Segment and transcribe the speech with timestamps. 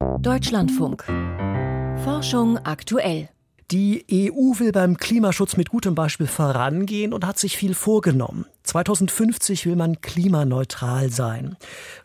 [0.00, 1.04] Deutschlandfunk.
[2.04, 3.28] Forschung aktuell.
[3.70, 8.46] Die EU will beim Klimaschutz mit gutem Beispiel vorangehen und hat sich viel vorgenommen.
[8.70, 11.56] 2050 will man klimaneutral sein.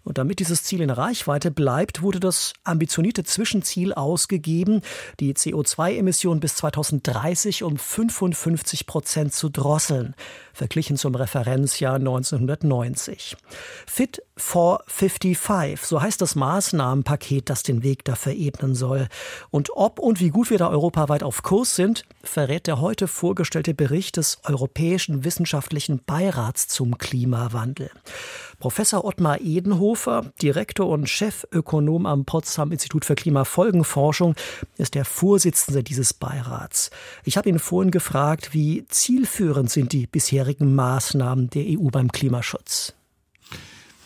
[0.03, 4.81] Und damit dieses Ziel in Reichweite bleibt, wurde das ambitionierte Zwischenziel ausgegeben,
[5.19, 10.15] die CO2-Emissionen bis 2030 um 55 Prozent zu drosseln,
[10.53, 13.37] verglichen zum Referenzjahr 1990.
[13.85, 19.07] Fit for 55, so heißt das Maßnahmenpaket, das den Weg dafür ebnen soll.
[19.51, 23.75] Und ob und wie gut wir da europaweit auf Kurs sind, verrät der heute vorgestellte
[23.75, 27.89] Bericht des Europäischen Wissenschaftlichen Beirats zum Klimawandel.
[28.59, 34.35] Professor Ottmar Edenhofer, Direktor und Chefökonom am Potsdam Institut für Klimafolgenforschung,
[34.77, 36.89] ist der Vorsitzende dieses Beirats.
[37.23, 42.93] Ich habe ihn vorhin gefragt, wie zielführend sind die bisherigen Maßnahmen der EU beim Klimaschutz?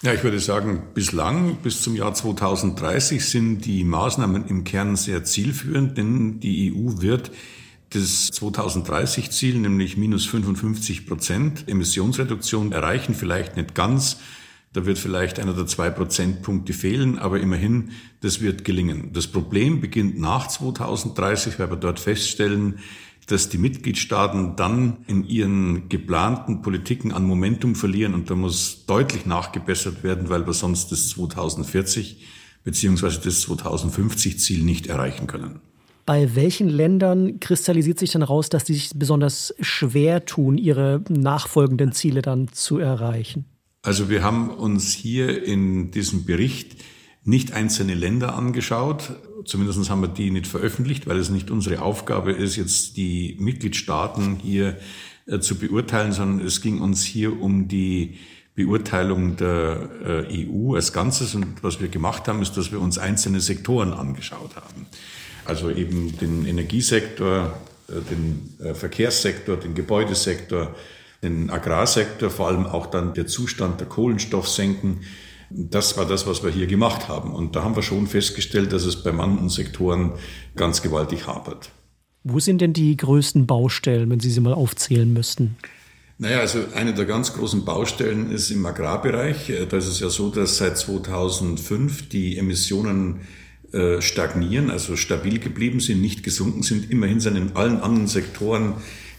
[0.01, 5.25] Ja, ich würde sagen, bislang, bis zum Jahr 2030 sind die Maßnahmen im Kern sehr
[5.25, 7.31] zielführend, denn die EU wird
[7.89, 14.17] das 2030-Ziel, nämlich minus 55 Prozent Emissionsreduktion erreichen, vielleicht nicht ganz.
[14.73, 19.11] Da wird vielleicht einer oder zwei Prozentpunkte fehlen, aber immerhin, das wird gelingen.
[19.13, 22.77] Das Problem beginnt nach 2030, weil wir dort feststellen,
[23.25, 29.25] dass die Mitgliedstaaten dann in ihren geplanten Politiken an Momentum verlieren und da muss deutlich
[29.25, 32.25] nachgebessert werden, weil wir sonst das 2040
[32.63, 35.61] beziehungsweise das 2050 Ziel nicht erreichen können.
[36.09, 41.91] Bei welchen Ländern kristallisiert sich dann raus, dass die sich besonders schwer tun, ihre nachfolgenden
[41.91, 43.45] Ziele dann zu erreichen?
[43.83, 46.77] Also wir haben uns hier in diesem Bericht
[47.25, 49.11] nicht einzelne Länder angeschaut.
[49.45, 54.37] Zumindest haben wir die nicht veröffentlicht, weil es nicht unsere Aufgabe ist, jetzt die Mitgliedstaaten
[54.37, 54.79] hier
[55.27, 58.17] äh, zu beurteilen, sondern es ging uns hier um die
[58.55, 61.35] Beurteilung der äh, EU als Ganzes.
[61.35, 64.87] Und was wir gemacht haben, ist, dass wir uns einzelne Sektoren angeschaut haben.
[65.49, 70.75] Also eben den Energiesektor, äh, den äh, Verkehrssektor, den Gebäudesektor,
[71.23, 74.99] den Agrarsektor, vor allem auch dann der Zustand der Kohlenstoffsenken.
[75.49, 77.33] Das war das, was wir hier gemacht haben.
[77.33, 80.11] Und da haben wir schon festgestellt, dass es bei manchen Sektoren
[80.55, 81.71] ganz gewaltig hapert.
[82.23, 85.57] Wo sind denn die größten Baustellen, wenn Sie sie mal aufzählen müssten?
[86.19, 89.51] Naja, also eine der ganz großen Baustellen ist im Agrarbereich.
[89.69, 93.48] Da ist es ja so, dass seit 2005 die Emissionen äh,
[93.99, 96.89] stagnieren, also stabil geblieben sind, nicht gesunken sind.
[96.89, 98.73] Immerhin sind in allen anderen Sektoren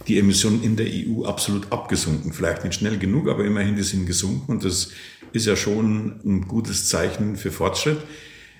[0.09, 2.33] die Emissionen in der EU absolut abgesunken.
[2.33, 4.91] Vielleicht nicht schnell genug, aber immerhin die sind gesunken und das
[5.33, 7.99] ist ja schon ein gutes Zeichen für Fortschritt.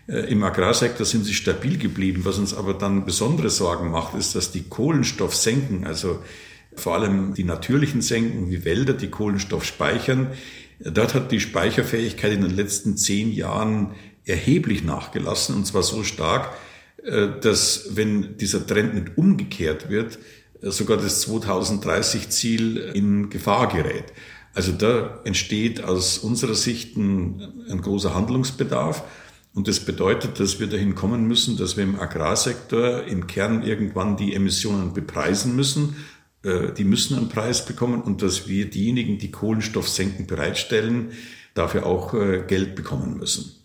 [0.07, 2.25] Äh, Im Agrarsektor sind sie stabil geblieben.
[2.25, 6.23] Was uns aber dann besondere Sorgen macht, ist, dass die Kohlenstoffsenken, also
[6.75, 10.29] vor allem die natürlichen Senken wie Wälder, die Kohlenstoff speichern,
[10.79, 13.93] dort hat die Speicherfähigkeit in den letzten zehn Jahren
[14.31, 16.55] erheblich nachgelassen und zwar so stark,
[17.05, 20.19] äh, dass wenn dieser Trend nicht umgekehrt wird,
[20.61, 24.13] äh, sogar das 2030-Ziel in Gefahr gerät.
[24.53, 29.05] Also da entsteht aus unserer Sicht ein, ein, großer Handlungsbedarf.
[29.55, 34.17] Und das bedeutet, dass wir dahin kommen müssen, dass wir im Agrarsektor im Kern irgendwann
[34.17, 35.97] die Emissionen bepreisen müssen.
[36.43, 41.13] Äh, die müssen einen Preis bekommen und dass wir diejenigen, die Kohlenstoffsenken bereitstellen,
[41.55, 43.60] dafür auch Geld bekommen müssen.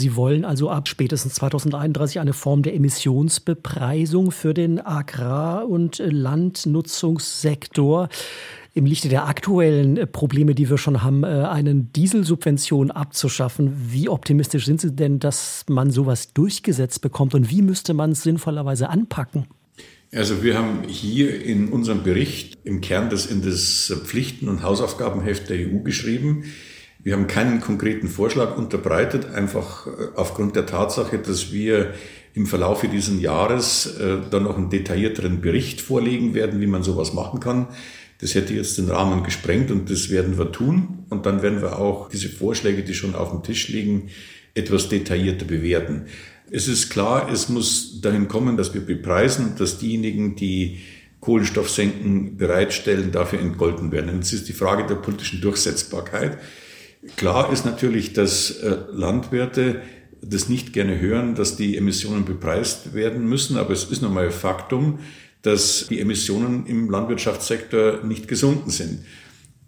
[0.00, 8.08] Sie wollen also ab spätestens 2031 eine Form der Emissionsbepreisung für den Agrar- und Landnutzungssektor
[8.72, 13.74] im Lichte der aktuellen äh, Probleme, die wir schon haben, äh, eine Dieselsubvention abzuschaffen.
[13.90, 18.22] Wie optimistisch sind Sie denn, dass man sowas durchgesetzt bekommt und wie müsste man es
[18.22, 19.48] sinnvollerweise anpacken?
[20.14, 25.50] Also wir haben hier in unserem Bericht im Kern das in das Pflichten- und Hausaufgabenheft
[25.50, 26.44] der EU geschrieben.
[27.02, 31.94] Wir haben keinen konkreten Vorschlag unterbreitet, einfach äh, aufgrund der Tatsache, dass wir
[32.34, 37.12] im Verlaufe dieses Jahres äh, dann noch einen detaillierteren Bericht vorlegen werden, wie man sowas
[37.14, 37.68] machen kann.
[38.20, 41.06] Das hätte jetzt den Rahmen gesprengt und das werden wir tun.
[41.08, 44.10] Und dann werden wir auch diese Vorschläge, die schon auf dem Tisch liegen,
[44.54, 46.06] etwas detaillierter bewerten.
[46.50, 50.80] Es ist klar, es muss dahin kommen, dass wir bepreisen, dass diejenigen, die
[51.20, 54.10] Kohlenstoffsenken bereitstellen, dafür entgolten werden.
[54.10, 56.38] Und jetzt ist die Frage der politischen Durchsetzbarkeit.
[57.16, 59.80] Klar ist natürlich, dass äh, Landwirte
[60.22, 64.98] das nicht gerne hören, dass die Emissionen bepreist werden müssen, aber es ist nochmal Faktum,
[65.42, 69.04] dass die Emissionen im Landwirtschaftssektor nicht gesunken sind.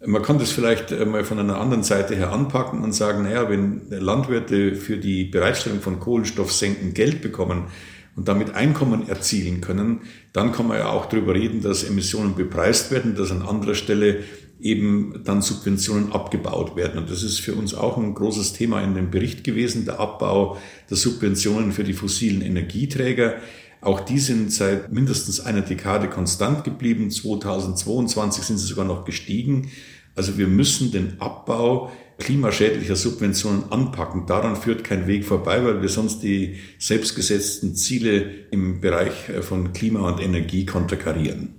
[0.05, 3.89] Man kann das vielleicht mal von einer anderen Seite her anpacken und sagen, naja, wenn
[3.89, 7.67] Landwirte für die Bereitstellung von Kohlenstoffsenken Geld bekommen
[8.15, 10.01] und damit Einkommen erzielen können,
[10.33, 14.19] dann kann man ja auch darüber reden, dass Emissionen bepreist werden, dass an anderer Stelle
[14.59, 16.97] eben dann Subventionen abgebaut werden.
[16.97, 20.57] Und das ist für uns auch ein großes Thema in dem Bericht gewesen, der Abbau
[20.89, 23.35] der Subventionen für die fossilen Energieträger.
[23.81, 27.11] Auch die sind seit mindestens einer Dekade konstant geblieben.
[27.11, 29.69] 2022 sind sie sogar noch gestiegen.
[30.15, 31.91] Also wir müssen den Abbau
[32.23, 34.25] klimaschädlicher Subventionen anpacken.
[34.25, 40.07] Daran führt kein Weg vorbei, weil wir sonst die selbstgesetzten Ziele im Bereich von Klima
[40.09, 41.55] und Energie konterkarieren.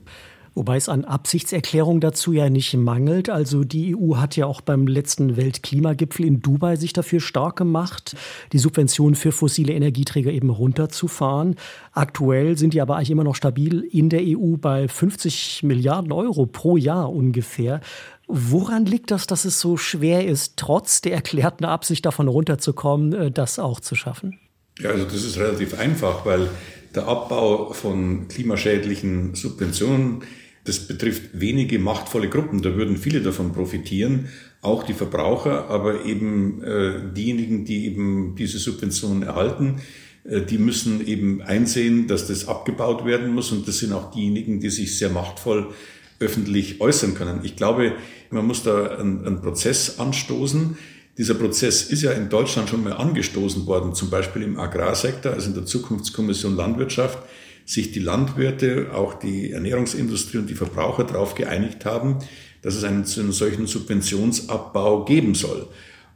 [0.56, 3.28] Wobei es an Absichtserklärungen dazu ja nicht mangelt.
[3.28, 8.14] Also die EU hat ja auch beim letzten Weltklimagipfel in Dubai sich dafür stark gemacht,
[8.52, 11.56] die Subventionen für fossile Energieträger eben runterzufahren.
[11.90, 16.46] Aktuell sind die aber eigentlich immer noch stabil in der EU bei 50 Milliarden Euro
[16.46, 17.80] pro Jahr ungefähr.
[18.26, 23.30] Woran liegt das, dass es so schwer ist, trotz der erklärten Absicht davon runterzukommen, äh,
[23.30, 24.38] das auch zu schaffen?
[24.78, 26.48] Ja, also das ist relativ einfach, weil
[26.94, 30.22] der Abbau von klimaschädlichen Subventionen
[30.64, 34.28] das betrifft wenige machtvolle Gruppen, da würden viele davon profitieren,
[34.62, 39.82] auch die Verbraucher, aber eben äh, diejenigen, die eben diese Subventionen erhalten,
[40.24, 44.60] äh, die müssen eben einsehen, dass das abgebaut werden muss und das sind auch diejenigen,
[44.60, 45.74] die sich sehr machtvoll
[46.20, 47.40] öffentlich äußern können.
[47.42, 47.92] Ich glaube,
[48.30, 50.76] man muss da einen, einen Prozess anstoßen.
[51.18, 55.48] Dieser Prozess ist ja in Deutschland schon mal angestoßen worden, zum Beispiel im Agrarsektor, also
[55.48, 57.18] in der Zukunftskommission Landwirtschaft
[57.66, 62.18] sich die Landwirte, auch die Ernährungsindustrie und die Verbraucher darauf geeinigt haben,
[62.62, 65.68] dass es einen, einen solchen Subventionsabbau geben soll.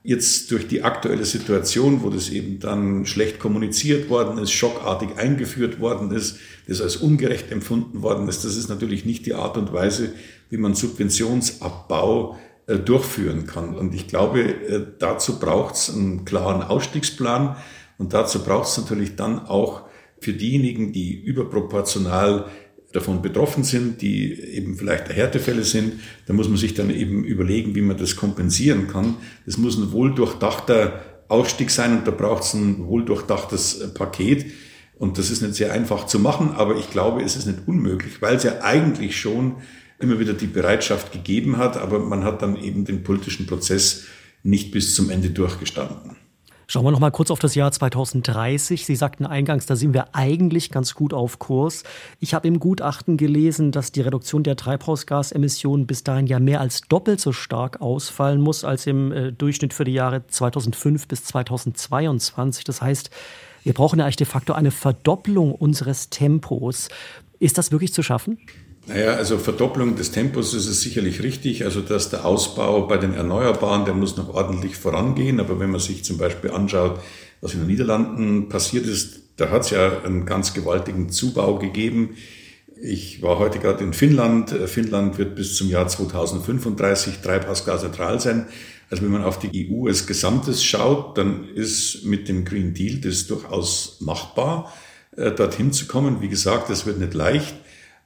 [0.05, 5.81] Jetzt durch die aktuelle Situation, wo das eben dann schlecht kommuniziert worden ist, schockartig eingeführt
[5.81, 9.73] worden ist, das als ungerecht empfunden worden ist, das ist natürlich nicht die Art und
[9.73, 10.13] Weise,
[10.51, 13.75] wie man Subventionsabbau äh, durchführen kann.
[13.75, 17.57] Und ich glaube, äh, dazu braucht es einen klaren Ausstiegsplan
[17.99, 19.83] und dazu braucht es natürlich dann auch
[20.21, 22.47] für diejenigen, die überproportional
[22.93, 27.75] davon betroffen sind, die eben vielleicht Härtefälle sind, da muss man sich dann eben überlegen,
[27.75, 29.17] wie man das kompensieren kann.
[29.45, 34.47] Das muss ein wohldurchdachter Ausstieg sein und da braucht es ein wohldurchdachtes Paket.
[34.99, 38.21] Und das ist nicht sehr einfach zu machen, aber ich glaube, es ist nicht unmöglich,
[38.21, 39.57] weil es ja eigentlich schon
[40.01, 44.07] immer wieder die Bereitschaft gegeben hat, aber man hat dann eben den politischen Prozess
[44.43, 46.17] nicht bis zum Ende durchgestanden.
[46.71, 48.85] Schauen wir noch mal kurz auf das Jahr 2030.
[48.85, 51.83] Sie sagten eingangs, da sind wir eigentlich ganz gut auf Kurs.
[52.21, 56.83] Ich habe im Gutachten gelesen, dass die Reduktion der Treibhausgasemissionen bis dahin ja mehr als
[56.83, 62.65] doppelt so stark ausfallen muss als im äh, Durchschnitt für die Jahre 2005 bis 2022.
[62.65, 63.09] Das heißt,
[63.65, 66.91] wir brauchen ja eigentlich de facto eine Verdopplung unseres Tempos.
[67.39, 68.41] Ist das wirklich zu schaffen?
[68.89, 71.65] Naja, also Verdopplung des Tempos ist es sicherlich richtig.
[71.65, 75.41] Also dass der Ausbau bei den Erneuerbaren, der muss noch ordentlich vorangehen.
[75.41, 76.99] Aber wenn man sich zum Beispiel anschaut,
[77.43, 82.17] was in den Niederlanden passiert ist, da hat es ja einen ganz gewaltigen Zubau gegeben.
[82.81, 84.51] Ich war heute gerade in Finnland.
[84.67, 88.47] Finnland wird bis zum Jahr 2035 treibhausgasneutral sein.
[88.91, 93.01] Also wenn man auf die EU als Gesamtes schaut, dann ist mit dem Green Deal
[93.01, 94.73] das durchaus machbar,
[95.15, 96.23] äh, dorthin zu kommen.
[96.23, 97.55] Wie gesagt, das wird nicht leicht.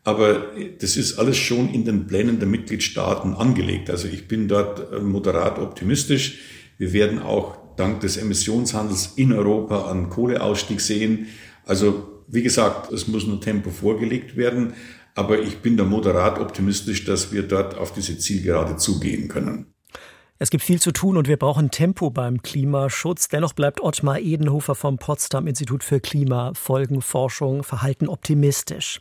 [0.05, 0.47] Aber
[0.81, 3.89] das ist alles schon in den Plänen der Mitgliedstaaten angelegt.
[3.89, 6.39] Also ich bin dort äh, moderat optimistisch.
[6.79, 11.29] Wir werden auch dank des Emissionshandels in Europa einen Kohleausstieg sehen.
[11.65, 14.75] Also wie gesagt, es muss nur Tempo vorgelegt werden.
[15.15, 19.72] Aber ich bin da moderat optimistisch, dass wir dort auf diese Zielgerade zugehen können.
[20.43, 23.29] Es gibt viel zu tun und wir brauchen Tempo beim Klimaschutz.
[23.29, 28.99] Dennoch bleibt Ottmar Edenhofer vom Potsdam Institut für Klimafolgenforschung verhalten optimistisch.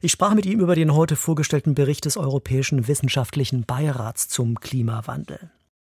[0.00, 5.50] Ich sprach mit ihm über den heute vorgestellten Bericht des Europäischen Wissenschaftlichen Beirats zum Klimawandel.